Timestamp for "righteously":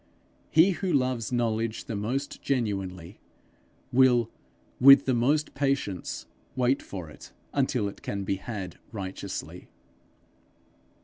8.91-9.67